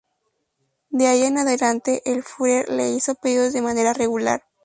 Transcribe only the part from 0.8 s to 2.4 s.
De ahí en adelante, el